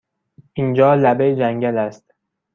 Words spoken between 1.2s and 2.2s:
جنگل است!